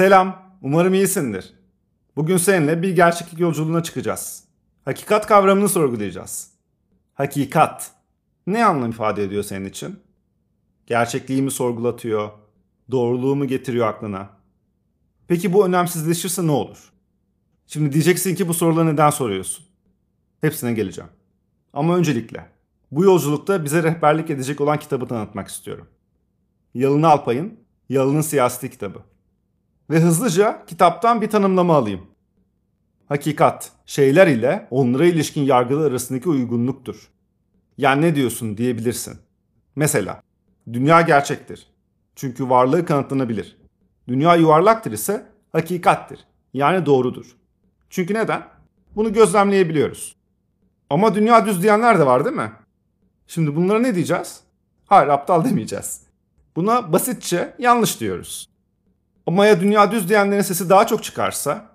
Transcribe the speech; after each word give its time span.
Selam, 0.00 0.56
umarım 0.62 0.94
iyisindir. 0.94 1.54
Bugün 2.16 2.36
seninle 2.36 2.82
bir 2.82 2.96
gerçeklik 2.96 3.40
yolculuğuna 3.40 3.82
çıkacağız. 3.82 4.44
Hakikat 4.84 5.26
kavramını 5.26 5.68
sorgulayacağız. 5.68 6.50
Hakikat. 7.14 7.90
Ne 8.46 8.64
anlam 8.64 8.90
ifade 8.90 9.24
ediyor 9.24 9.42
senin 9.42 9.64
için? 9.64 10.00
Gerçekliği 10.86 11.42
mi 11.42 11.50
sorgulatıyor? 11.50 12.30
Doğruluğu 12.90 13.36
mu 13.36 13.46
getiriyor 13.46 13.86
aklına? 13.86 14.28
Peki 15.28 15.52
bu 15.52 15.66
önemsizleşirse 15.66 16.46
ne 16.46 16.50
olur? 16.50 16.92
Şimdi 17.66 17.92
diyeceksin 17.92 18.34
ki 18.34 18.48
bu 18.48 18.54
soruları 18.54 18.86
neden 18.86 19.10
soruyorsun? 19.10 19.64
Hepsine 20.40 20.72
geleceğim. 20.72 21.10
Ama 21.72 21.96
öncelikle 21.96 22.46
bu 22.90 23.04
yolculukta 23.04 23.64
bize 23.64 23.82
rehberlik 23.82 24.30
edecek 24.30 24.60
olan 24.60 24.78
kitabı 24.78 25.06
tanıtmak 25.06 25.48
istiyorum. 25.48 25.88
Yalın 26.74 27.02
Alpay'ın 27.02 27.60
Yalın'ın 27.88 28.20
Siyaseti 28.20 28.70
kitabı. 28.70 28.98
Ve 29.90 30.00
hızlıca 30.00 30.64
kitaptan 30.66 31.20
bir 31.20 31.30
tanımlama 31.30 31.76
alayım. 31.76 32.06
Hakikat, 33.08 33.72
şeyler 33.86 34.26
ile 34.26 34.66
onlara 34.70 35.04
ilişkin 35.04 35.42
yargılar 35.42 35.90
arasındaki 35.90 36.28
uygunluktur. 36.28 37.10
Yani 37.78 38.02
ne 38.02 38.14
diyorsun 38.14 38.56
diyebilirsin. 38.56 39.18
Mesela, 39.76 40.22
dünya 40.72 41.00
gerçektir. 41.00 41.66
Çünkü 42.16 42.50
varlığı 42.50 42.84
kanıtlanabilir. 42.84 43.56
Dünya 44.08 44.34
yuvarlaktır 44.36 44.92
ise 44.92 45.26
hakikattir. 45.52 46.20
Yani 46.54 46.86
doğrudur. 46.86 47.36
Çünkü 47.90 48.14
neden? 48.14 48.42
Bunu 48.96 49.12
gözlemleyebiliyoruz. 49.12 50.16
Ama 50.90 51.14
dünya 51.14 51.46
düz 51.46 51.62
diyenler 51.62 51.98
de 51.98 52.06
var 52.06 52.24
değil 52.24 52.36
mi? 52.36 52.52
Şimdi 53.26 53.56
bunlara 53.56 53.78
ne 53.78 53.94
diyeceğiz? 53.94 54.40
Hayır 54.86 55.08
aptal 55.08 55.44
demeyeceğiz. 55.44 56.02
Buna 56.56 56.92
basitçe 56.92 57.54
yanlış 57.58 58.00
diyoruz. 58.00 58.49
Ama 59.26 59.46
ya 59.46 59.60
dünya 59.60 59.92
düz 59.92 60.08
diyenlerin 60.08 60.42
sesi 60.42 60.70
daha 60.70 60.86
çok 60.86 61.04
çıkarsa, 61.04 61.66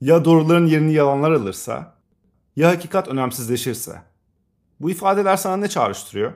ya 0.00 0.24
doğruların 0.24 0.66
yerini 0.66 0.92
yalanlar 0.92 1.30
alırsa, 1.30 1.94
ya 2.56 2.68
hakikat 2.68 3.08
önemsizleşirse. 3.08 4.02
Bu 4.80 4.90
ifadeler 4.90 5.36
sana 5.36 5.56
ne 5.56 5.68
çağrıştırıyor? 5.68 6.32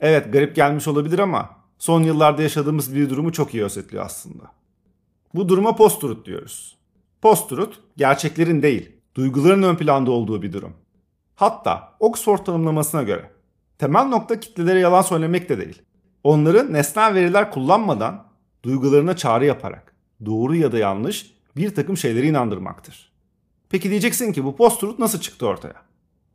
Evet 0.00 0.32
garip 0.32 0.56
gelmiş 0.56 0.88
olabilir 0.88 1.18
ama 1.18 1.50
son 1.78 2.02
yıllarda 2.02 2.42
yaşadığımız 2.42 2.94
bir 2.94 3.10
durumu 3.10 3.32
çok 3.32 3.54
iyi 3.54 3.64
özetliyor 3.64 4.04
aslında. 4.04 4.44
Bu 5.34 5.48
duruma 5.48 5.76
post-truth 5.76 6.24
diyoruz. 6.24 6.78
Post-truth 7.22 7.76
gerçeklerin 7.96 8.62
değil, 8.62 8.92
duyguların 9.14 9.62
ön 9.62 9.76
planda 9.76 10.10
olduğu 10.10 10.42
bir 10.42 10.52
durum. 10.52 10.72
Hatta 11.34 11.92
Oxford 12.00 12.38
tanımlamasına 12.38 13.02
göre 13.02 13.30
temel 13.78 14.04
nokta 14.04 14.40
kitlelere 14.40 14.78
yalan 14.78 15.02
söylemek 15.02 15.48
de 15.48 15.58
değil. 15.58 15.82
Onları 16.24 16.72
nesnel 16.72 17.14
veriler 17.14 17.50
kullanmadan 17.50 18.25
duygularına 18.66 19.16
çağrı 19.16 19.44
yaparak 19.44 19.94
doğru 20.26 20.56
ya 20.56 20.72
da 20.72 20.78
yanlış 20.78 21.36
bir 21.56 21.74
takım 21.74 21.96
şeyleri 21.96 22.26
inandırmaktır. 22.26 23.12
Peki 23.68 23.90
diyeceksin 23.90 24.32
ki 24.32 24.44
bu 24.44 24.56
post-truth 24.56 24.98
nasıl 24.98 25.20
çıktı 25.20 25.46
ortaya? 25.46 25.74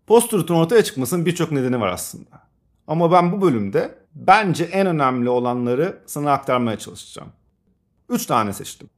Post-truth'un 0.08 0.56
ortaya 0.56 0.84
çıkmasının 0.84 1.26
birçok 1.26 1.52
nedeni 1.52 1.80
var 1.82 1.88
aslında. 1.88 2.42
Ama 2.88 3.12
ben 3.12 3.32
bu 3.32 3.42
bölümde 3.42 3.98
bence 4.16 4.64
en 4.64 4.88
önemli 4.88 5.30
olanları 5.30 6.00
sana 6.06 6.32
aktarmaya 6.32 6.78
çalışacağım. 6.78 7.30
Üç 8.10 8.26
tane 8.26 8.54
seçtim. 8.54 8.90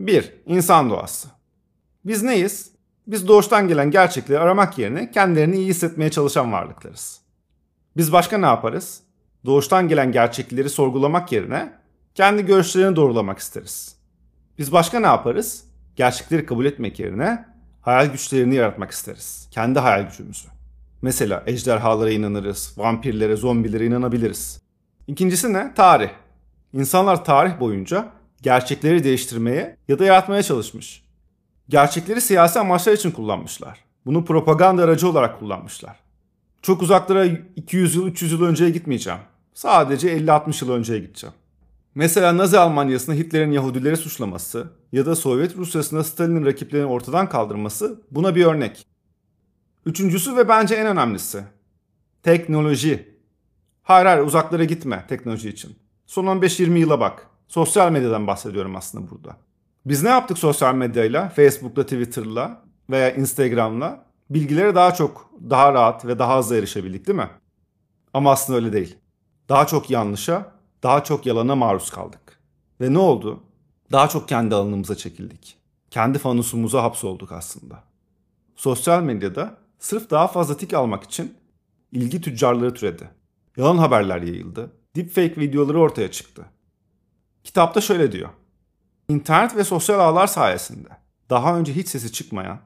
Bir, 0.00 0.32
insan 0.46 0.90
doğası. 0.90 1.28
Biz 2.04 2.22
neyiz? 2.22 2.72
Biz 3.06 3.28
doğuştan 3.28 3.68
gelen 3.68 3.90
gerçekleri 3.90 4.38
aramak 4.38 4.78
yerine 4.78 5.10
kendilerini 5.10 5.56
iyi 5.56 5.68
hissetmeye 5.68 6.10
çalışan 6.10 6.52
varlıklarız. 6.52 7.20
Biz 7.96 8.12
başka 8.12 8.38
ne 8.38 8.46
yaparız? 8.46 9.02
Doğuştan 9.46 9.88
gelen 9.88 10.12
gerçekleri 10.12 10.70
sorgulamak 10.70 11.32
yerine 11.32 11.72
kendi 12.14 12.46
görüşlerini 12.46 12.96
doğrulamak 12.96 13.38
isteriz. 13.38 13.96
Biz 14.58 14.72
başka 14.72 15.00
ne 15.00 15.06
yaparız? 15.06 15.64
Gerçekleri 15.96 16.46
kabul 16.46 16.64
etmek 16.64 16.98
yerine 16.98 17.44
hayal 17.80 18.06
güçlerini 18.06 18.54
yaratmak 18.54 18.90
isteriz. 18.90 19.48
Kendi 19.50 19.78
hayal 19.78 20.02
gücümüzü. 20.02 20.48
Mesela 21.02 21.42
ejderhalara 21.46 22.10
inanırız, 22.10 22.74
vampirlere, 22.76 23.36
zombilere 23.36 23.86
inanabiliriz. 23.86 24.62
İkincisi 25.06 25.52
ne? 25.52 25.74
Tarih. 25.74 26.10
İnsanlar 26.72 27.24
tarih 27.24 27.60
boyunca 27.60 28.08
gerçekleri 28.42 29.04
değiştirmeye 29.04 29.76
ya 29.88 29.98
da 29.98 30.04
yaratmaya 30.04 30.42
çalışmış. 30.42 31.02
Gerçekleri 31.68 32.20
siyasi 32.20 32.60
amaçlar 32.60 32.92
için 32.92 33.10
kullanmışlar. 33.10 33.78
Bunu 34.06 34.24
propaganda 34.24 34.82
aracı 34.82 35.08
olarak 35.08 35.38
kullanmışlar. 35.38 35.96
Çok 36.62 36.82
uzaklara 36.82 37.24
200 37.56 37.94
yıl, 37.94 38.06
300 38.06 38.32
yıl 38.32 38.42
önceye 38.42 38.70
gitmeyeceğim. 38.70 39.20
Sadece 39.54 40.18
50-60 40.18 40.64
yıl 40.64 40.72
önceye 40.72 40.98
gideceğim. 40.98 41.34
Mesela 41.94 42.36
Nazi 42.36 42.58
Almanyası'nda 42.58 43.16
Hitler'in 43.16 43.52
Yahudileri 43.52 43.96
suçlaması 43.96 44.72
ya 44.92 45.06
da 45.06 45.16
Sovyet 45.16 45.56
Rusyası'nda 45.56 46.04
Stalin'in 46.04 46.46
rakiplerini 46.46 46.86
ortadan 46.86 47.28
kaldırması 47.28 48.02
buna 48.10 48.36
bir 48.36 48.44
örnek. 48.44 48.86
Üçüncüsü 49.86 50.36
ve 50.36 50.48
bence 50.48 50.74
en 50.74 50.86
önemlisi. 50.86 51.44
Teknoloji. 52.22 53.18
Hayır 53.82 54.06
hayır 54.06 54.22
uzaklara 54.22 54.64
gitme 54.64 55.04
teknoloji 55.08 55.48
için. 55.48 55.76
Son 56.06 56.24
15-20 56.24 56.78
yıla 56.78 57.00
bak. 57.00 57.26
Sosyal 57.48 57.92
medyadan 57.92 58.26
bahsediyorum 58.26 58.76
aslında 58.76 59.10
burada. 59.10 59.36
Biz 59.86 60.02
ne 60.02 60.08
yaptık 60.08 60.38
sosyal 60.38 60.74
medyayla, 60.74 61.28
Facebook'la, 61.28 61.82
Twitter'la 61.82 62.62
veya 62.90 63.14
Instagram'la? 63.14 64.04
Bilgilere 64.30 64.74
daha 64.74 64.94
çok, 64.94 65.30
daha 65.50 65.72
rahat 65.74 66.04
ve 66.04 66.18
daha 66.18 66.38
hızlı 66.38 66.56
erişebildik 66.56 67.06
değil 67.06 67.18
mi? 67.18 67.30
Ama 68.14 68.32
aslında 68.32 68.58
öyle 68.58 68.72
değil. 68.72 68.96
Daha 69.48 69.66
çok 69.66 69.90
yanlışa, 69.90 70.51
daha 70.82 71.04
çok 71.04 71.26
yalana 71.26 71.56
maruz 71.56 71.90
kaldık. 71.90 72.40
Ve 72.80 72.92
ne 72.92 72.98
oldu? 72.98 73.40
Daha 73.92 74.08
çok 74.08 74.28
kendi 74.28 74.54
alanımıza 74.54 74.96
çekildik. 74.96 75.56
Kendi 75.90 76.18
fanusumuza 76.18 76.82
hapsolduk 76.82 77.32
aslında. 77.32 77.84
Sosyal 78.56 79.02
medyada 79.02 79.56
sırf 79.78 80.10
daha 80.10 80.28
fazla 80.28 80.56
tik 80.56 80.74
almak 80.74 81.04
için 81.04 81.34
ilgi 81.92 82.20
tüccarları 82.20 82.74
türedi. 82.74 83.10
Yalan 83.56 83.78
haberler 83.78 84.22
yayıldı. 84.22 84.72
Deepfake 84.96 85.40
videoları 85.40 85.80
ortaya 85.80 86.10
çıktı. 86.10 86.44
Kitapta 87.44 87.80
şöyle 87.80 88.12
diyor. 88.12 88.28
İnternet 89.08 89.56
ve 89.56 89.64
sosyal 89.64 90.00
ağlar 90.00 90.26
sayesinde 90.26 90.88
daha 91.30 91.58
önce 91.58 91.74
hiç 91.76 91.88
sesi 91.88 92.12
çıkmayan 92.12 92.58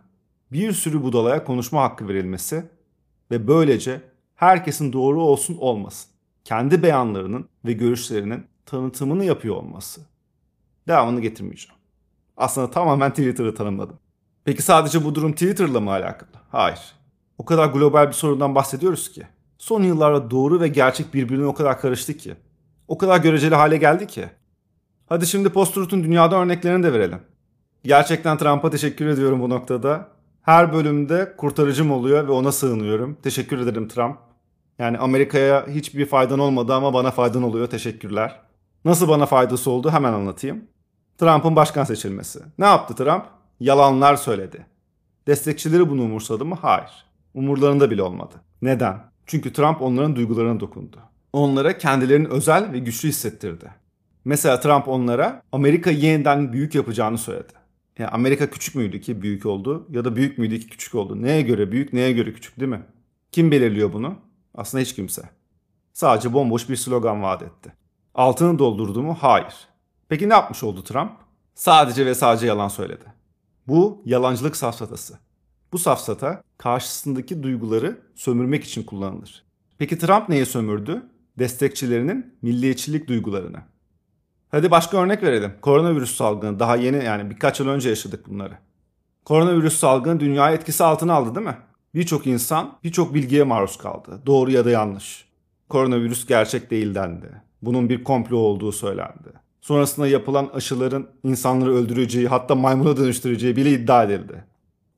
bir 0.53 0.72
sürü 0.72 1.03
budalaya 1.03 1.44
konuşma 1.44 1.83
hakkı 1.83 2.09
verilmesi 2.09 2.71
ve 3.31 3.48
böylece 3.48 4.03
herkesin 4.34 4.93
doğru 4.93 5.22
olsun 5.22 5.56
olmasın 5.56 6.16
kendi 6.47 6.83
beyanlarının 6.83 7.49
ve 7.65 7.73
görüşlerinin 7.73 8.47
tanıtımını 8.67 9.25
yapıyor 9.25 9.57
olması. 9.57 10.01
Devamını 10.89 11.21
getirmeyeceğim. 11.21 11.77
Aslında 12.37 12.71
tamamen 12.71 13.11
Twitter'ı 13.11 13.55
tanımladım. 13.55 13.99
Peki 14.45 14.62
sadece 14.62 15.05
bu 15.05 15.15
durum 15.15 15.33
Twitter'la 15.33 15.81
mı 15.81 15.91
alakalı? 15.91 16.31
Hayır. 16.51 16.81
O 17.39 17.45
kadar 17.45 17.67
global 17.67 18.09
bir 18.09 18.12
sorundan 18.12 18.55
bahsediyoruz 18.55 19.12
ki. 19.12 19.27
Son 19.59 19.83
yıllarda 19.83 20.31
doğru 20.31 20.61
ve 20.61 20.69
gerçek 20.69 21.15
birbirine 21.15 21.47
o 21.47 21.55
kadar 21.55 21.81
karıştı 21.81 22.17
ki. 22.17 22.37
O 22.89 22.99
kadar 22.99 23.19
göreceli 23.19 23.55
hale 23.55 23.77
geldi 23.77 24.07
ki. 24.07 24.25
Hadi 25.09 25.27
şimdi 25.27 25.49
post-truth'un 25.49 26.05
dünyada 26.05 26.37
örneklerini 26.37 26.83
de 26.83 26.93
verelim. 26.93 27.21
Gerçekten 27.84 28.39
Trump'a 28.39 28.71
teşekkür 28.71 29.07
ediyorum 29.07 29.41
bu 29.41 29.51
noktada. 29.51 30.09
Her 30.43 30.73
bölümde 30.73 31.34
kurtarıcım 31.37 31.91
oluyor 31.91 32.28
ve 32.28 32.33
ona 32.33 32.53
sığınıyorum. 32.53 33.17
Teşekkür 33.23 33.59
ederim 33.59 33.89
Trump. 33.89 34.27
Yani 34.78 34.98
Amerika'ya 34.98 35.66
hiçbir 35.66 36.06
faydan 36.06 36.38
olmadı 36.38 36.75
ama 36.75 36.94
bana 36.94 37.10
faydan 37.10 37.42
oluyor. 37.42 37.66
Teşekkürler. 37.66 38.41
Nasıl 38.84 39.09
bana 39.09 39.26
faydası 39.26 39.70
oldu 39.70 39.91
hemen 39.91 40.12
anlatayım. 40.12 40.64
Trump'ın 41.19 41.56
başkan 41.56 41.84
seçilmesi. 41.84 42.41
Ne 42.59 42.64
yaptı 42.64 42.94
Trump? 42.94 43.25
Yalanlar 43.60 44.16
söyledi. 44.16 44.66
Destekçileri 45.26 45.91
bunu 45.91 46.03
umursadı 46.03 46.44
mı? 46.44 46.59
Hayır. 46.62 46.91
Umurlarında 47.34 47.91
bile 47.91 48.03
olmadı. 48.03 48.34
Neden? 48.62 48.98
Çünkü 49.26 49.53
Trump 49.53 49.82
onların 49.82 50.16
duygularına 50.16 50.60
dokundu. 50.60 50.97
Onlara 51.33 51.78
kendilerini 51.78 52.28
özel 52.28 52.72
ve 52.72 52.78
güçlü 52.78 53.09
hissettirdi. 53.09 53.71
Mesela 54.24 54.60
Trump 54.60 54.89
onlara 54.89 55.42
Amerika 55.53 55.91
yeniden 55.91 56.53
büyük 56.53 56.74
yapacağını 56.74 57.18
söyledi. 57.18 57.53
Yani 57.98 58.10
Amerika 58.10 58.51
küçük 58.51 58.74
müydü 58.74 59.01
ki 59.01 59.22
büyük 59.22 59.47
oldu 59.47 59.86
ya 59.91 60.04
da 60.04 60.16
büyük 60.16 60.39
müydü 60.39 60.60
ki 60.60 60.66
küçük 60.66 60.95
oldu? 60.95 61.22
Neye 61.22 61.42
göre 61.42 61.72
büyük, 61.72 61.92
neye 61.92 62.12
göre 62.12 62.33
küçük 62.33 62.60
değil 62.60 62.71
mi? 62.71 62.83
Kim 63.33 63.51
belirliyor 63.51 63.92
bunu? 63.92 64.15
Aslında 64.56 64.82
hiç 64.82 64.94
kimse. 64.94 65.22
Sadece 65.92 66.32
bomboş 66.32 66.68
bir 66.68 66.76
slogan 66.76 67.22
vaat 67.22 67.42
etti. 67.42 67.72
Altını 68.14 68.58
doldurdu 68.58 69.03
mu? 69.03 69.16
Hayır. 69.20 69.54
Peki 70.08 70.28
ne 70.28 70.32
yapmış 70.32 70.64
oldu 70.64 70.84
Trump? 70.84 71.12
Sadece 71.54 72.06
ve 72.06 72.14
sadece 72.14 72.47
yalan 72.47 72.68
söyledi. 72.68 73.04
Bu 73.66 74.03
yalancılık 74.04 74.56
safsatası. 74.56 75.18
Bu 75.72 75.78
safsata 75.78 76.42
karşısındaki 76.58 77.42
duyguları 77.42 78.00
sömürmek 78.14 78.64
için 78.64 78.82
kullanılır. 78.82 79.44
Peki 79.78 79.98
Trump 79.98 80.28
neye 80.28 80.47
sömürdü? 80.47 81.03
Destekçilerinin 81.38 82.38
milliyetçilik 82.42 83.08
duygularını. 83.08 83.58
Hadi 84.48 84.70
başka 84.70 84.98
örnek 84.98 85.22
verelim. 85.22 85.53
Koronavirüs 85.60 86.16
salgını 86.16 86.58
daha 86.58 86.76
yeni 86.76 87.04
yani 87.04 87.30
birkaç 87.30 87.60
yıl 87.60 87.68
önce 87.68 87.88
yaşadık 87.88 88.28
bunları. 88.28 88.58
Koronavirüs 89.24 89.78
salgını 89.78 90.20
dünyayı 90.20 90.56
etkisi 90.56 90.84
altına 90.84 91.14
aldı 91.14 91.34
değil 91.34 91.47
mi? 91.47 91.56
Birçok 91.97 92.27
insan 92.27 92.78
birçok 92.84 93.15
bilgiye 93.15 93.45
maruz 93.45 93.78
kaldı. 93.78 94.21
Doğru 94.27 94.51
ya 94.51 94.65
da 94.65 94.71
yanlış. 94.71 95.25
Koronavirüs 95.69 96.27
gerçek 96.27 96.71
değil 96.71 96.95
dendi. 96.95 97.43
Bunun 97.63 97.89
bir 97.89 98.04
komplo 98.04 98.37
olduğu 98.37 98.72
söylendi. 98.72 99.28
sonrasında 99.60 100.09
yapılan 100.09 100.51
aşıların 100.54 101.07
insanları 101.25 101.75
öldüreceği 101.75 102.28
hatta 102.28 102.54
maymuna 102.54 102.97
dönüştüreceği 102.97 103.57
bile 103.57 103.71
iddia 103.71 104.04
edildi. 104.04 104.45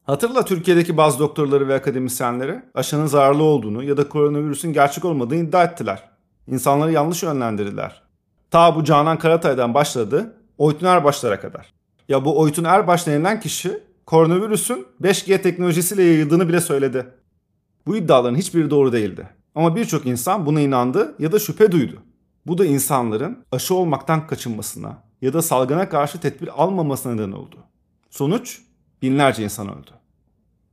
Hatırla 0.05 0.45
Türkiye'deki 0.45 0.97
bazı 0.97 1.19
doktorları 1.19 1.69
ve 1.69 1.75
akademisyenleri 1.75 2.63
aşının 2.75 3.07
zararlı 3.07 3.43
olduğunu 3.43 3.83
ya 3.83 3.97
da 3.97 4.09
koronavirüsün 4.09 4.73
gerçek 4.73 5.05
olmadığını 5.05 5.39
iddia 5.39 5.65
ettiler. 5.65 6.09
İnsanları 6.47 6.93
yanlış 6.93 7.23
yönlendirdiler. 7.23 8.03
Ta 8.51 8.77
bu 8.77 8.85
Canan 8.85 9.19
Karatay'dan 9.19 9.75
başladı, 9.75 10.35
Oytun 10.59 10.87
Erbaşlar'a 10.87 11.41
kadar. 11.41 11.73
Ya 12.09 12.25
bu 12.25 12.39
Oytun 12.41 12.65
Erbaş 12.65 13.07
denilen 13.07 13.41
kişi 13.41 13.88
koronavirüsün 14.09 14.87
5G 15.03 15.43
teknolojisiyle 15.43 16.03
yayıldığını 16.03 16.49
bile 16.49 16.61
söyledi. 16.61 17.07
Bu 17.87 17.97
iddiaların 17.97 18.37
hiçbiri 18.37 18.71
doğru 18.71 18.93
değildi. 18.93 19.29
Ama 19.55 19.77
birçok 19.77 20.07
insan 20.07 20.47
buna 20.47 20.61
inandı 20.61 21.15
ya 21.19 21.33
da 21.33 21.39
şüphe 21.39 21.73
duydu. 21.73 22.03
Bu 22.47 22.59
da 22.59 22.67
insanların 22.67 23.45
aşı 23.53 23.75
olmaktan 23.75 24.27
kaçınmasına 24.27 25.03
ya 25.23 25.33
da 25.33 25.43
salgına 25.43 25.89
karşı 25.89 26.21
tedbir 26.21 26.63
almamasına 26.63 27.15
neden 27.15 27.33
oldu. 27.33 27.57
Sonuç 28.11 28.61
binlerce 29.03 29.45
insan 29.45 29.69
öldü. 29.69 29.91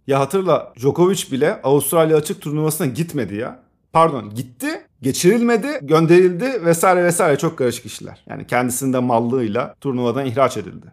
Ya 0.07 0.19
hatırla 0.19 0.73
Djokovic 0.77 1.31
bile 1.31 1.61
Avustralya 1.61 2.17
açık 2.17 2.41
turnuvasına 2.41 2.87
gitmedi 2.87 3.35
ya. 3.35 3.59
Pardon 3.93 4.29
gitti, 4.29 4.87
geçirilmedi, 5.01 5.79
gönderildi 5.81 6.65
vesaire 6.65 7.03
vesaire 7.03 7.37
çok 7.37 7.57
karışık 7.57 7.85
işler. 7.85 8.23
Yani 8.29 8.47
kendisinde 8.47 8.99
mallığıyla 8.99 9.75
turnuvadan 9.81 10.25
ihraç 10.25 10.57
edildi. 10.57 10.85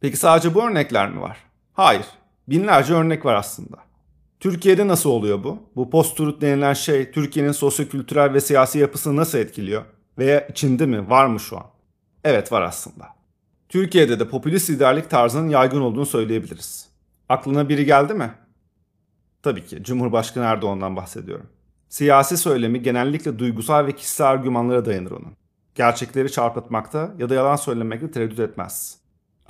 Peki 0.00 0.16
sadece 0.16 0.54
bu 0.54 0.62
örnekler 0.62 1.10
mi 1.10 1.20
var? 1.20 1.49
Hayır. 1.72 2.06
Binlerce 2.48 2.94
örnek 2.94 3.24
var 3.24 3.34
aslında. 3.34 3.76
Türkiye'de 4.40 4.88
nasıl 4.88 5.10
oluyor 5.10 5.44
bu? 5.44 5.58
Bu 5.76 5.90
post-truth 5.90 6.40
denilen 6.40 6.72
şey 6.72 7.10
Türkiye'nin 7.10 7.52
sosyokültürel 7.52 8.34
ve 8.34 8.40
siyasi 8.40 8.78
yapısını 8.78 9.16
nasıl 9.16 9.38
etkiliyor? 9.38 9.82
Veya 10.18 10.46
içinde 10.46 10.86
mi? 10.86 11.10
Var 11.10 11.26
mı 11.26 11.40
şu 11.40 11.56
an? 11.56 11.66
Evet 12.24 12.52
var 12.52 12.62
aslında. 12.62 13.08
Türkiye'de 13.68 14.20
de 14.20 14.28
popülist 14.28 14.70
liderlik 14.70 15.10
tarzının 15.10 15.48
yaygın 15.48 15.80
olduğunu 15.80 16.06
söyleyebiliriz. 16.06 16.88
Aklına 17.28 17.68
biri 17.68 17.84
geldi 17.84 18.14
mi? 18.14 18.34
Tabii 19.42 19.64
ki 19.64 19.84
Cumhurbaşkanı 19.84 20.44
Erdoğan'dan 20.44 20.96
bahsediyorum. 20.96 21.46
Siyasi 21.88 22.36
söylemi 22.36 22.82
genellikle 22.82 23.38
duygusal 23.38 23.86
ve 23.86 23.92
kişisel 23.92 24.28
argümanlara 24.28 24.84
dayanır 24.84 25.10
onun. 25.10 25.36
Gerçekleri 25.74 26.32
çarpıtmakta 26.32 27.14
ya 27.18 27.28
da 27.28 27.34
yalan 27.34 27.56
söylemekte 27.56 28.10
tereddüt 28.10 28.38
etmez. 28.38 28.99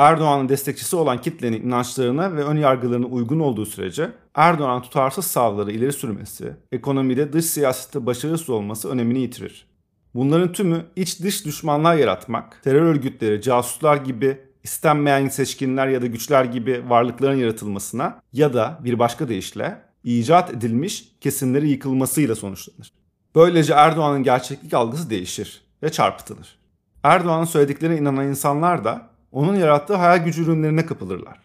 Erdoğan'ın 0.01 0.49
destekçisi 0.49 0.97
olan 0.97 1.21
kitlenin 1.21 1.63
inançlarına 1.63 2.37
ve 2.37 2.45
ön 2.45 2.57
yargılarına 2.57 3.07
uygun 3.07 3.41
olduğu 3.41 3.67
sürece 3.67 4.11
Erdoğan'ın 4.35 4.83
tutarsız 4.83 5.25
savları 5.25 5.73
ileri 5.73 5.93
sürmesi, 5.93 6.53
ekonomide 6.73 7.33
dış 7.33 7.45
siyasette 7.45 8.07
başarısız 8.07 8.51
olması 8.51 8.89
önemini 8.89 9.19
yitirir. 9.19 9.67
Bunların 10.15 10.53
tümü 10.53 10.85
iç 10.97 11.23
dış 11.23 11.45
düşmanlar 11.45 11.97
yaratmak, 11.97 12.63
terör 12.63 12.83
örgütleri, 12.83 13.43
casuslar 13.43 13.97
gibi 13.97 14.39
istenmeyen 14.63 15.29
seçkinler 15.29 15.89
ya 15.89 16.03
da 16.03 16.07
güçler 16.07 16.45
gibi 16.45 16.85
varlıkların 16.89 17.37
yaratılmasına 17.37 18.21
ya 18.33 18.55
da 18.55 18.79
bir 18.85 18.99
başka 18.99 19.29
deyişle 19.29 19.83
icat 20.05 20.51
edilmiş 20.51 21.09
kesimleri 21.21 21.69
yıkılmasıyla 21.69 22.35
sonuçlanır. 22.35 22.93
Böylece 23.35 23.73
Erdoğan'ın 23.73 24.23
gerçeklik 24.23 24.75
algısı 24.75 25.11
değişir 25.11 25.63
ve 25.83 25.93
çarpıtılır. 25.93 26.59
Erdoğan'ın 27.03 27.45
söylediklerine 27.45 27.97
inanan 27.97 28.27
insanlar 28.27 28.85
da 28.85 29.10
onun 29.33 29.55
yarattığı 29.57 29.95
hayal 29.95 30.25
gücü 30.25 30.43
ürünlerine 30.43 30.87
kapılırlar 30.87 31.39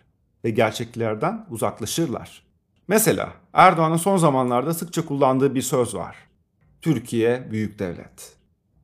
ve 0.46 0.50
gerçeklerden 0.50 1.46
uzaklaşırlar. 1.50 2.44
Mesela 2.88 3.34
Erdoğan'ın 3.54 3.98
son 3.98 4.18
zamanlarda 4.18 4.74
sıkça 4.74 5.06
kullandığı 5.06 5.56
bir 5.56 5.62
söz 5.62 5.96
var. 5.96 6.16
Türkiye 6.82 7.52
büyük 7.52 7.80
devlet. 7.80 8.36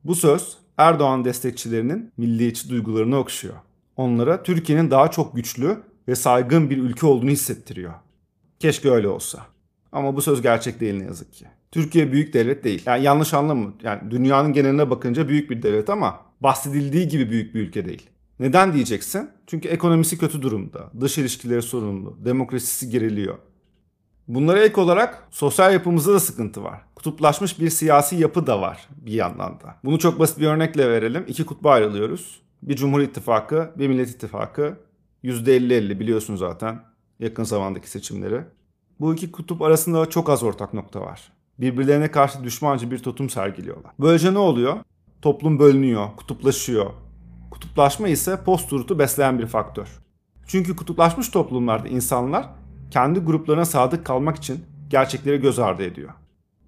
Bu 0.04 0.14
söz 0.14 0.56
Erdoğan 0.78 1.24
destekçilerinin 1.24 2.12
milliyetçi 2.16 2.68
duygularını 2.68 3.18
okşuyor. 3.18 3.54
Onlara 3.96 4.42
Türkiye'nin 4.42 4.90
daha 4.90 5.10
çok 5.10 5.36
güçlü 5.36 5.78
ve 6.08 6.14
saygın 6.14 6.70
bir 6.70 6.78
ülke 6.78 7.06
olduğunu 7.06 7.30
hissettiriyor. 7.30 7.92
Keşke 8.58 8.90
öyle 8.90 9.08
olsa. 9.08 9.46
Ama 9.92 10.16
bu 10.16 10.22
söz 10.22 10.42
gerçek 10.42 10.80
değil 10.80 10.94
ne 10.94 11.04
yazık 11.04 11.32
ki. 11.32 11.46
Türkiye 11.70 12.12
büyük 12.12 12.34
devlet 12.34 12.64
değil. 12.64 12.82
Yani 12.86 13.04
yanlış 13.04 13.34
anlama. 13.34 13.72
Yani 13.82 14.10
dünyanın 14.10 14.52
geneline 14.52 14.90
bakınca 14.90 15.28
büyük 15.28 15.50
bir 15.50 15.62
devlet 15.62 15.90
ama 15.90 16.20
bahsedildiği 16.40 17.08
gibi 17.08 17.30
büyük 17.30 17.54
bir 17.54 17.60
ülke 17.60 17.84
değil. 17.84 18.10
Neden 18.40 18.72
diyeceksin? 18.72 19.30
Çünkü 19.46 19.68
ekonomisi 19.68 20.18
kötü 20.18 20.42
durumda, 20.42 20.90
dış 21.00 21.18
ilişkileri 21.18 21.62
sorunlu, 21.62 22.16
demokrasisi 22.24 22.90
geriliyor. 22.90 23.38
Bunlara 24.28 24.60
ek 24.60 24.80
olarak 24.80 25.28
sosyal 25.30 25.72
yapımızda 25.72 26.12
da 26.12 26.20
sıkıntı 26.20 26.64
var. 26.64 26.80
Kutuplaşmış 26.94 27.60
bir 27.60 27.70
siyasi 27.70 28.16
yapı 28.16 28.46
da 28.46 28.60
var 28.60 28.88
bir 28.96 29.12
yandan 29.12 29.60
da. 29.60 29.76
Bunu 29.84 29.98
çok 29.98 30.18
basit 30.18 30.38
bir 30.38 30.46
örnekle 30.46 30.90
verelim. 30.90 31.24
İki 31.28 31.46
kutba 31.46 31.70
ayrılıyoruz. 31.70 32.42
Bir 32.62 32.76
Cumhur 32.76 33.00
İttifakı, 33.00 33.70
bir 33.78 33.88
Millet 33.88 34.10
İttifakı. 34.10 34.78
%50-50 35.24 36.00
biliyorsun 36.00 36.36
zaten 36.36 36.82
yakın 37.20 37.44
zamandaki 37.44 37.90
seçimleri. 37.90 38.44
Bu 39.00 39.14
iki 39.14 39.32
kutup 39.32 39.62
arasında 39.62 40.10
çok 40.10 40.30
az 40.30 40.42
ortak 40.42 40.74
nokta 40.74 41.00
var. 41.00 41.32
Birbirlerine 41.58 42.10
karşı 42.10 42.44
düşmanca 42.44 42.90
bir 42.90 42.98
tutum 42.98 43.30
sergiliyorlar. 43.30 43.92
Böylece 44.00 44.34
ne 44.34 44.38
oluyor? 44.38 44.76
Toplum 45.22 45.58
bölünüyor, 45.58 46.08
kutuplaşıyor. 46.16 46.90
Kutuplaşma 47.62 48.08
ise 48.08 48.36
post 48.44 48.72
besleyen 48.98 49.38
bir 49.38 49.46
faktör. 49.46 49.88
Çünkü 50.46 50.76
kutuplaşmış 50.76 51.28
toplumlarda 51.28 51.88
insanlar 51.88 52.48
kendi 52.90 53.20
gruplarına 53.20 53.64
sadık 53.64 54.06
kalmak 54.06 54.36
için 54.36 54.64
gerçekleri 54.88 55.40
göz 55.40 55.58
ardı 55.58 55.82
ediyor. 55.82 56.10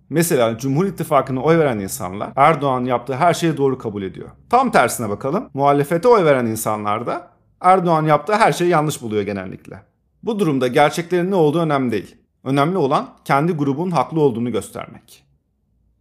Mesela 0.08 0.58
Cumhur 0.58 0.86
İttifakı'na 0.86 1.40
oy 1.40 1.58
veren 1.58 1.78
insanlar 1.78 2.32
Erdoğan 2.36 2.84
yaptığı 2.84 3.14
her 3.14 3.34
şeyi 3.34 3.56
doğru 3.56 3.78
kabul 3.78 4.02
ediyor. 4.02 4.28
Tam 4.50 4.70
tersine 4.70 5.08
bakalım. 5.08 5.50
Muhalefete 5.54 6.08
oy 6.08 6.24
veren 6.24 6.46
insanlar 6.46 7.06
da 7.06 7.30
Erdoğan 7.60 8.04
yaptığı 8.04 8.34
her 8.34 8.52
şeyi 8.52 8.70
yanlış 8.70 9.02
buluyor 9.02 9.22
genellikle. 9.22 9.82
Bu 10.22 10.38
durumda 10.38 10.66
gerçeklerin 10.66 11.30
ne 11.30 11.34
olduğu 11.34 11.60
önemli 11.60 11.92
değil. 11.92 12.16
Önemli 12.44 12.76
olan 12.76 13.08
kendi 13.24 13.52
grubun 13.52 13.90
haklı 13.90 14.20
olduğunu 14.20 14.52
göstermek. 14.52 15.24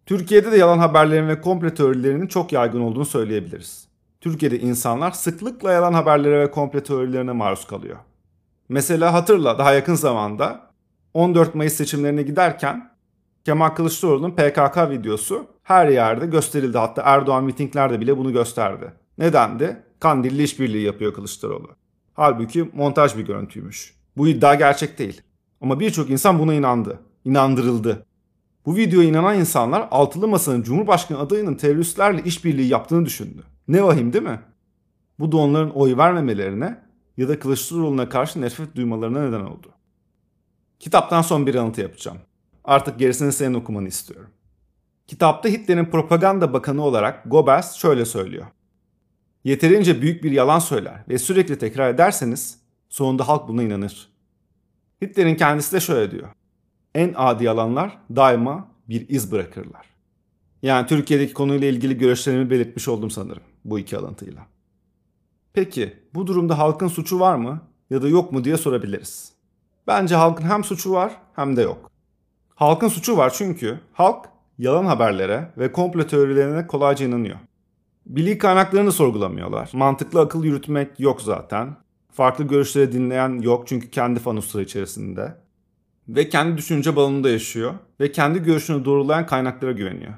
Türkiye'de 0.06 0.52
de 0.52 0.58
yalan 0.58 0.78
haberlerin 0.78 1.28
ve 1.28 1.42
komple 1.42 1.74
teorilerinin 1.74 2.28
çok 2.28 2.52
yaygın 2.52 2.82
olduğunu 2.82 3.06
söyleyebiliriz. 3.06 3.93
Türkiye'de 4.24 4.60
insanlar 4.60 5.12
sıklıkla 5.12 5.72
yalan 5.72 5.94
haberlere 5.94 6.40
ve 6.40 6.52
komple 6.52 6.84
teorilerine 6.84 7.32
maruz 7.32 7.68
kalıyor. 7.68 7.98
Mesela 8.70 9.14
hatırla 9.14 9.58
daha 9.58 9.74
yakın 9.74 9.96
zamanda 9.96 10.72
14 11.14 11.56
Mayıs 11.56 11.74
seçimlerine 11.74 12.22
giderken 12.24 12.92
Kemal 13.46 13.70
Kılıçdaroğlu'nun 13.70 14.32
PKK 14.32 14.78
videosu 14.90 15.48
her 15.64 15.88
yerde 15.88 16.26
gösterildi. 16.26 16.78
Hatta 16.78 17.02
Erdoğan 17.06 17.44
mitinglerde 17.44 18.02
bile 18.02 18.18
bunu 18.18 18.34
gösterdi. 18.34 18.94
Nedendi? 19.18 19.84
Kandilli 20.00 20.44
işbirliği 20.44 20.86
yapıyor 20.86 21.14
Kılıçdaroğlu. 21.14 21.70
Halbuki 22.14 22.70
montaj 22.74 23.18
bir 23.18 23.26
görüntüymüş. 23.26 23.96
Bu 24.18 24.28
iddia 24.28 24.56
gerçek 24.56 25.00
değil. 25.00 25.22
Ama 25.62 25.80
birçok 25.80 26.10
insan 26.10 26.40
buna 26.40 26.54
inandı. 26.54 27.00
İnandırıldı. 27.26 28.06
Bu 28.66 28.76
videoya 28.76 29.08
inanan 29.08 29.40
insanlar 29.40 29.88
Altılı 29.92 30.28
Masa'nın 30.28 30.64
Cumhurbaşkanı 30.64 31.20
adayının 31.20 31.56
teröristlerle 31.56 32.24
işbirliği 32.24 32.68
yaptığını 32.68 33.06
düşündü. 33.06 33.44
Ne 33.68 33.84
vahim 33.84 34.14
değil 34.14 34.24
mi? 34.24 34.40
Bu 35.20 35.32
da 35.32 35.38
onların 35.38 35.76
oy 35.76 35.98
vermemelerine 35.98 36.84
ya 37.18 37.28
da 37.30 37.40
Kılıçdaroğlu'na 37.40 38.10
karşı 38.10 38.42
nefret 38.42 38.76
duymalarına 38.76 39.26
neden 39.26 39.42
oldu. 39.42 39.72
Kitaptan 40.80 41.22
son 41.22 41.48
bir 41.48 41.56
alıntı 41.56 41.82
yapacağım. 41.82 42.18
Artık 42.64 43.00
gerisini 43.00 43.32
senin 43.32 43.54
okumanı 43.54 43.88
istiyorum. 43.88 44.30
Kitapta 45.08 45.50
Hitler'in 45.50 45.86
propaganda 45.86 46.54
bakanı 46.54 46.84
olarak 46.84 47.24
Goebbels 47.26 47.74
şöyle 47.74 48.06
söylüyor. 48.06 48.46
Yeterince 49.44 50.02
büyük 50.02 50.24
bir 50.24 50.32
yalan 50.32 50.60
söyler 50.60 51.04
ve 51.10 51.18
sürekli 51.18 51.58
tekrar 51.58 51.90
ederseniz 51.90 52.60
sonunda 52.90 53.28
halk 53.28 53.48
buna 53.48 53.64
inanır. 53.64 54.10
Hitler'in 55.02 55.36
kendisi 55.36 55.76
de 55.76 55.80
şöyle 55.80 56.12
diyor. 56.12 56.30
En 56.96 57.14
adi 57.18 57.44
yalanlar 57.44 57.98
daima 58.16 58.68
bir 58.90 59.10
iz 59.10 59.32
bırakırlar. 59.32 59.93
Yani 60.64 60.88
Türkiye'deki 60.88 61.34
konuyla 61.34 61.68
ilgili 61.68 61.98
görüşlerimi 61.98 62.50
belirtmiş 62.50 62.88
oldum 62.88 63.12
sanırım 63.12 63.44
bu 63.66 63.80
iki 63.80 63.98
alıntıyla. 63.98 64.48
Peki 65.54 65.94
bu 66.14 66.28
durumda 66.28 66.58
halkın 66.58 66.88
suçu 66.88 67.20
var 67.20 67.36
mı 67.36 67.62
ya 67.90 68.02
da 68.02 68.08
yok 68.08 68.32
mu 68.32 68.44
diye 68.44 68.58
sorabiliriz. 68.58 69.34
Bence 69.88 70.16
halkın 70.16 70.44
hem 70.44 70.64
suçu 70.64 70.92
var 70.92 71.12
hem 71.36 71.56
de 71.56 71.62
yok. 71.62 71.92
Halkın 72.56 72.88
suçu 72.88 73.18
var 73.18 73.34
çünkü 73.34 73.80
halk 73.94 74.26
yalan 74.58 74.86
haberlere 74.86 75.54
ve 75.58 75.72
komplo 75.72 76.08
teorilerine 76.08 76.68
kolayca 76.68 77.06
inanıyor. 77.06 77.38
Bilgi 78.06 78.38
kaynaklarını 78.38 78.92
sorgulamıyorlar. 78.92 79.70
Mantıklı 79.74 80.22
akıl 80.22 80.44
yürütmek 80.44 81.00
yok 81.00 81.22
zaten. 81.22 81.76
Farklı 82.12 82.44
görüşleri 82.44 82.92
dinleyen 82.92 83.42
yok 83.42 83.68
çünkü 83.68 83.90
kendi 83.90 84.20
fanusları 84.20 84.64
içerisinde. 84.64 85.36
Ve 86.08 86.30
kendi 86.30 86.58
düşünce 86.58 86.96
balonunda 86.96 87.30
yaşıyor. 87.30 87.74
Ve 88.00 88.12
kendi 88.12 88.44
görüşünü 88.44 88.86
doğrulayan 88.86 89.26
kaynaklara 89.26 89.72
güveniyor. 89.72 90.14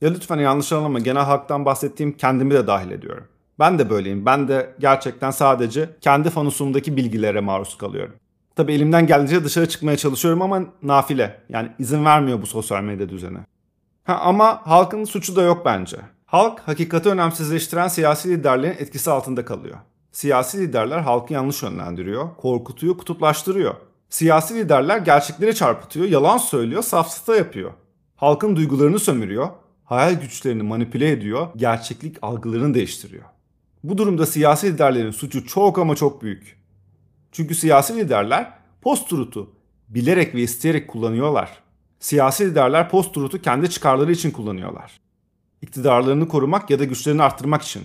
Ya 0.00 0.10
lütfen 0.10 0.38
yanlış 0.38 0.72
anlama 0.72 0.98
genel 0.98 1.22
halktan 1.22 1.64
bahsettiğim 1.64 2.16
kendimi 2.16 2.54
de 2.54 2.66
dahil 2.66 2.90
ediyorum. 2.90 3.24
Ben 3.58 3.78
de 3.78 3.90
böyleyim. 3.90 4.26
Ben 4.26 4.48
de 4.48 4.74
gerçekten 4.78 5.30
sadece 5.30 5.90
kendi 6.00 6.30
fanusumdaki 6.30 6.96
bilgilere 6.96 7.40
maruz 7.40 7.78
kalıyorum. 7.78 8.14
Tabii 8.56 8.72
elimden 8.72 9.06
geldiğince 9.06 9.44
dışarı 9.44 9.68
çıkmaya 9.68 9.96
çalışıyorum 9.96 10.42
ama 10.42 10.60
nafile. 10.82 11.40
Yani 11.48 11.68
izin 11.78 12.04
vermiyor 12.04 12.42
bu 12.42 12.46
sosyal 12.46 12.82
medya 12.82 13.08
düzeni. 13.08 13.38
Ha, 14.04 14.18
ama 14.22 14.60
halkın 14.66 15.04
suçu 15.04 15.36
da 15.36 15.42
yok 15.42 15.62
bence. 15.64 15.96
Halk 16.26 16.60
hakikati 16.60 17.08
önemsizleştiren 17.08 17.88
siyasi 17.88 18.28
liderlerin 18.28 18.76
etkisi 18.78 19.10
altında 19.10 19.44
kalıyor. 19.44 19.76
Siyasi 20.12 20.58
liderler 20.58 20.98
halkı 20.98 21.32
yanlış 21.32 21.62
yönlendiriyor, 21.62 22.36
korkutuyor, 22.36 22.98
kutuplaştırıyor. 22.98 23.74
Siyasi 24.10 24.54
liderler 24.54 24.98
gerçekleri 24.98 25.54
çarpıtıyor, 25.54 26.06
yalan 26.06 26.38
söylüyor, 26.38 26.82
safsata 26.82 27.36
yapıyor. 27.36 27.70
Halkın 28.16 28.56
duygularını 28.56 28.98
sömürüyor, 28.98 29.48
hayal 29.90 30.20
güçlerini 30.20 30.62
manipüle 30.62 31.10
ediyor, 31.10 31.48
gerçeklik 31.56 32.16
algılarını 32.22 32.74
değiştiriyor. 32.74 33.24
Bu 33.84 33.98
durumda 33.98 34.26
siyasi 34.26 34.72
liderlerin 34.72 35.10
suçu 35.10 35.46
çok 35.46 35.78
ama 35.78 35.96
çok 35.96 36.22
büyük. 36.22 36.60
Çünkü 37.32 37.54
siyasi 37.54 37.96
liderler 37.96 38.52
post-truth'u 38.82 39.54
bilerek 39.88 40.34
ve 40.34 40.42
isteyerek 40.42 40.88
kullanıyorlar. 40.88 41.50
Siyasi 42.00 42.50
liderler 42.50 42.90
post-truth'u 42.90 43.42
kendi 43.42 43.70
çıkarları 43.70 44.12
için 44.12 44.30
kullanıyorlar. 44.30 45.00
İktidarlarını 45.62 46.28
korumak 46.28 46.70
ya 46.70 46.78
da 46.78 46.84
güçlerini 46.84 47.22
arttırmak 47.22 47.62
için. 47.62 47.82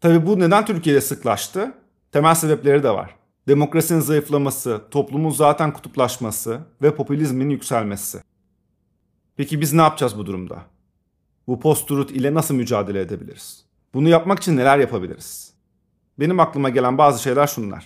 Tabi 0.00 0.26
bu 0.26 0.40
neden 0.40 0.66
Türkiye'de 0.66 1.00
sıklaştı? 1.00 1.74
Temel 2.12 2.34
sebepleri 2.34 2.82
de 2.82 2.90
var. 2.90 3.14
Demokrasinin 3.48 4.00
zayıflaması, 4.00 4.82
toplumun 4.90 5.30
zaten 5.30 5.72
kutuplaşması 5.72 6.60
ve 6.82 6.94
popülizmin 6.94 7.50
yükselmesi. 7.50 8.22
Peki 9.36 9.60
biz 9.60 9.72
ne 9.72 9.82
yapacağız 9.82 10.18
bu 10.18 10.26
durumda? 10.26 10.77
Bu 11.48 11.60
post-truth 11.60 12.12
ile 12.12 12.34
nasıl 12.34 12.54
mücadele 12.54 13.00
edebiliriz? 13.00 13.64
Bunu 13.94 14.08
yapmak 14.08 14.38
için 14.38 14.56
neler 14.56 14.78
yapabiliriz? 14.78 15.52
Benim 16.20 16.40
aklıma 16.40 16.68
gelen 16.68 16.98
bazı 16.98 17.22
şeyler 17.22 17.46
şunlar. 17.46 17.84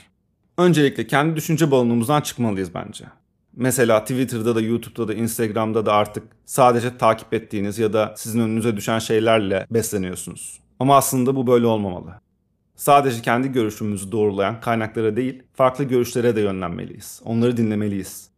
Öncelikle 0.58 1.06
kendi 1.06 1.36
düşünce 1.36 1.70
balonumuzdan 1.70 2.20
çıkmalıyız 2.20 2.74
bence. 2.74 3.04
Mesela 3.56 4.00
Twitter'da 4.00 4.54
da, 4.54 4.60
YouTube'da 4.60 5.08
da, 5.08 5.14
Instagram'da 5.14 5.86
da 5.86 5.92
artık 5.92 6.24
sadece 6.44 6.98
takip 6.98 7.34
ettiğiniz 7.34 7.78
ya 7.78 7.92
da 7.92 8.14
sizin 8.16 8.40
önünüze 8.40 8.76
düşen 8.76 8.98
şeylerle 8.98 9.66
besleniyorsunuz. 9.70 10.60
Ama 10.80 10.96
aslında 10.96 11.36
bu 11.36 11.46
böyle 11.46 11.66
olmamalı. 11.66 12.20
Sadece 12.76 13.22
kendi 13.22 13.52
görüşümüzü 13.52 14.12
doğrulayan 14.12 14.60
kaynaklara 14.60 15.16
değil, 15.16 15.42
farklı 15.54 15.84
görüşlere 15.84 16.36
de 16.36 16.40
yönlenmeliyiz. 16.40 17.22
Onları 17.24 17.56
dinlemeliyiz. 17.56 18.28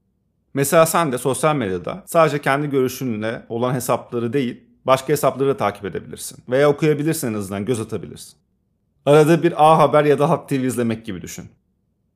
Mesela 0.55 0.87
sen 0.87 1.13
de 1.13 1.19
sosyal 1.19 1.57
medyada 1.57 2.03
sadece 2.07 2.41
kendi 2.41 2.71
görüşünle 2.71 3.47
olan 3.49 3.75
hesapları 3.75 4.33
değil, 4.33 4.74
başka 4.87 5.09
hesapları 5.09 5.49
da 5.49 5.57
takip 5.57 5.85
edebilirsin. 5.85 6.39
Veya 6.49 6.71
okuyabilirsin 6.71 7.29
en 7.29 7.35
azından, 7.35 7.65
göz 7.65 7.81
atabilirsin. 7.81 8.35
Arada 9.07 9.43
bir 9.43 9.65
A 9.65 9.79
Haber 9.79 10.05
ya 10.05 10.19
da 10.19 10.31
Halk 10.31 10.49
TV 10.49 10.55
izlemek 10.55 11.07
gibi 11.07 11.23
düşün. 11.23 11.45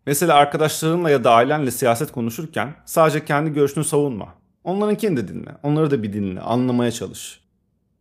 Mesela 0.07 0.35
arkadaşlarınla 0.35 1.11
ya 1.11 1.25
da 1.25 1.33
ailenle 1.33 1.71
siyaset 1.71 2.13
konuşurken 2.13 2.75
sadece 2.85 3.25
kendi 3.25 3.53
görüşünü 3.53 3.85
savunma. 3.85 4.35
Onlarınkini 4.65 5.17
de 5.17 5.29
dinle. 5.29 5.51
Onları 5.63 5.91
da 5.91 6.03
bir 6.03 6.13
dinle, 6.13 6.41
anlamaya 6.41 6.91
çalış. 6.91 7.41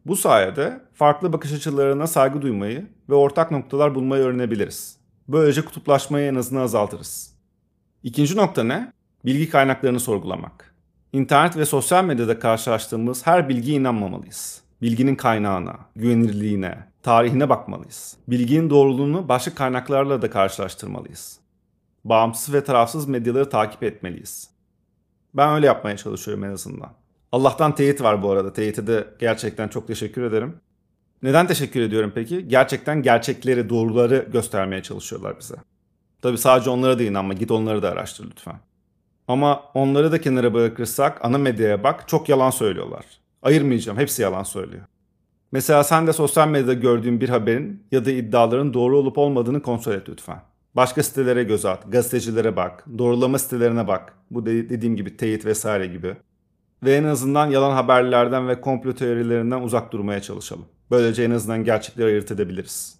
Bu 0.05 0.15
sayede 0.15 0.81
farklı 0.93 1.33
bakış 1.33 1.53
açılarına 1.53 2.07
saygı 2.07 2.41
duymayı 2.41 2.87
ve 3.09 3.15
ortak 3.15 3.51
noktalar 3.51 3.95
bulmayı 3.95 4.23
öğrenebiliriz. 4.23 4.97
Böylece 5.27 5.65
kutuplaşmayı 5.65 6.31
en 6.31 6.35
azından 6.35 6.61
azaltırız. 6.61 7.33
İkinci 8.03 8.35
nokta 8.35 8.63
ne? 8.63 8.93
Bilgi 9.25 9.49
kaynaklarını 9.49 9.99
sorgulamak. 9.99 10.75
İnternet 11.17 11.57
ve 11.57 11.65
sosyal 11.65 12.03
medyada 12.03 12.39
karşılaştığımız 12.39 13.27
her 13.27 13.49
bilgiye 13.49 13.77
inanmamalıyız. 13.77 14.61
Bilginin 14.81 15.15
kaynağına, 15.15 15.75
güvenirliğine, 15.95 16.87
tarihine 17.03 17.49
bakmalıyız. 17.49 18.17
Bilginin 18.27 18.69
doğruluğunu 18.69 19.29
başka 19.29 19.55
kaynaklarla 19.55 20.21
da 20.21 20.29
karşılaştırmalıyız. 20.29 21.39
Bağımsız 22.05 22.53
ve 22.53 22.63
tarafsız 22.63 23.07
medyaları 23.07 23.49
takip 23.49 23.83
etmeliyiz. 23.83 24.49
Ben 25.33 25.53
öyle 25.53 25.65
yapmaya 25.65 25.97
çalışıyorum 25.97 26.43
en 26.43 26.51
azından. 26.51 26.89
Allah'tan 27.31 27.75
teyit 27.75 28.01
var 28.01 28.23
bu 28.23 28.31
arada. 28.31 28.53
Teyite 28.53 28.87
de 28.87 29.07
gerçekten 29.19 29.67
çok 29.67 29.87
teşekkür 29.87 30.23
ederim. 30.23 30.55
Neden 31.23 31.47
teşekkür 31.47 31.81
ediyorum 31.81 32.11
peki? 32.15 32.47
Gerçekten 32.47 33.01
gerçekleri, 33.01 33.69
doğruları 33.69 34.27
göstermeye 34.33 34.83
çalışıyorlar 34.83 35.39
bize. 35.39 35.55
Tabi 36.21 36.37
sadece 36.37 36.69
onlara 36.69 36.99
da 36.99 37.03
inanma. 37.03 37.33
Git 37.33 37.51
onları 37.51 37.81
da 37.83 37.91
araştır 37.91 38.25
lütfen. 38.25 38.59
Ama 39.27 39.63
onları 39.73 40.11
da 40.11 40.21
kenara 40.21 40.53
bırakırsak 40.53 41.25
ana 41.25 41.37
medyaya 41.37 41.83
bak 41.83 42.07
çok 42.07 42.29
yalan 42.29 42.49
söylüyorlar. 42.49 43.05
Ayırmayacağım. 43.41 43.97
Hepsi 43.97 44.21
yalan 44.21 44.43
söylüyor. 44.43 44.83
Mesela 45.51 45.83
sen 45.83 46.07
de 46.07 46.13
sosyal 46.13 46.47
medyada 46.47 46.73
gördüğün 46.73 47.21
bir 47.21 47.29
haberin 47.29 47.83
ya 47.91 48.05
da 48.05 48.11
iddiaların 48.11 48.73
doğru 48.73 48.97
olup 48.97 49.17
olmadığını 49.17 49.61
kontrol 49.61 49.93
et 49.93 50.09
lütfen. 50.09 50.41
Başka 50.75 51.03
sitelere 51.03 51.43
göz 51.43 51.65
at, 51.65 51.91
gazetecilere 51.91 52.55
bak, 52.55 52.85
doğrulama 52.97 53.39
sitelerine 53.39 53.87
bak. 53.87 54.13
Bu 54.31 54.45
dediğim 54.45 54.95
gibi 54.95 55.17
teyit 55.17 55.45
vesaire 55.45 55.87
gibi 55.87 56.15
ve 56.83 56.95
en 56.95 57.03
azından 57.03 57.47
yalan 57.47 57.71
haberlerden 57.71 58.47
ve 58.47 58.61
komplo 58.61 58.93
teorilerinden 58.93 59.61
uzak 59.61 59.91
durmaya 59.91 60.21
çalışalım. 60.21 60.65
Böylece 60.91 61.23
en 61.23 61.31
azından 61.31 61.63
gerçekleri 61.63 62.07
ayırt 62.07 62.31
edebiliriz. 62.31 62.99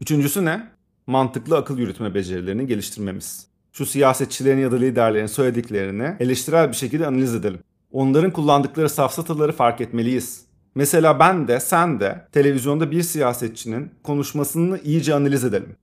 Üçüncüsü 0.00 0.44
ne? 0.44 0.68
Mantıklı 1.06 1.56
akıl 1.56 1.78
yürütme 1.78 2.14
becerilerini 2.14 2.66
geliştirmemiz. 2.66 3.49
Şu 3.72 3.86
siyasetçilerin 3.86 4.58
ya 4.58 4.72
da 4.72 4.76
liderlerin 4.76 5.26
söylediklerini 5.26 6.16
eleştirel 6.20 6.68
bir 6.68 6.76
şekilde 6.76 7.06
analiz 7.06 7.34
edelim. 7.34 7.60
Onların 7.92 8.30
kullandıkları 8.30 8.88
safsataları 8.88 9.52
fark 9.52 9.80
etmeliyiz. 9.80 10.44
Mesela 10.74 11.18
ben 11.18 11.48
de 11.48 11.60
sen 11.60 12.00
de 12.00 12.26
televizyonda 12.32 12.90
bir 12.90 13.02
siyasetçinin 13.02 13.90
konuşmasını 14.02 14.80
iyice 14.84 15.14
analiz 15.14 15.44
edelim. 15.44 15.76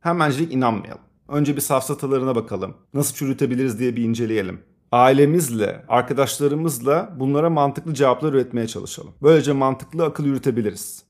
Hemencilik 0.00 0.52
inanmayalım. 0.52 1.02
Önce 1.28 1.56
bir 1.56 1.60
safsatalarına 1.60 2.36
bakalım. 2.36 2.74
Nasıl 2.94 3.14
çürütebiliriz 3.14 3.78
diye 3.78 3.96
bir 3.96 4.04
inceleyelim 4.04 4.60
ailemizle, 4.92 5.84
arkadaşlarımızla 5.88 7.12
bunlara 7.16 7.50
mantıklı 7.50 7.94
cevaplar 7.94 8.32
üretmeye 8.32 8.66
çalışalım. 8.66 9.12
Böylece 9.22 9.52
mantıklı 9.52 10.04
akıl 10.04 10.24
yürütebiliriz. 10.24 11.04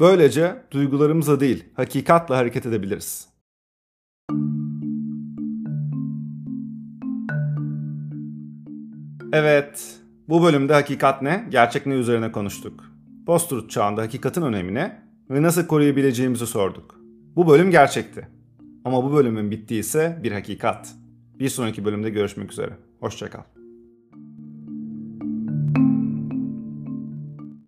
Böylece 0.00 0.62
duygularımıza 0.70 1.40
değil, 1.40 1.64
hakikatla 1.74 2.36
hareket 2.36 2.66
edebiliriz. 2.66 3.28
Evet, 9.32 9.96
bu 10.28 10.42
bölümde 10.42 10.72
hakikat 10.72 11.22
ne, 11.22 11.46
gerçek 11.48 11.86
ne 11.86 11.94
üzerine 11.94 12.32
konuştuk. 12.32 12.84
Post-truth 13.26 13.68
çağında 13.68 14.02
hakikatin 14.02 14.42
önemini 14.42 14.92
ve 15.30 15.42
nasıl 15.42 15.66
koruyabileceğimizi 15.66 16.46
sorduk. 16.46 17.00
Bu 17.36 17.48
bölüm 17.48 17.70
gerçekti. 17.70 18.28
Ama 18.84 19.04
bu 19.04 19.12
bölümün 19.12 19.50
bittiği 19.50 19.80
ise 19.80 20.20
bir 20.22 20.32
hakikat. 20.32 20.94
Bir 21.38 21.48
sonraki 21.48 21.84
bölümde 21.84 22.10
görüşmek 22.10 22.52
üzere. 22.52 22.72
Hoşçakal. 23.00 23.55